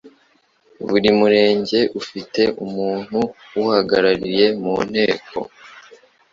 buri 0.87 1.09
murenge 1.19 1.79
ufite 2.01 2.41
umuntu 2.65 3.19
uwuhagarariye 3.55 4.45
munteko 4.63 5.37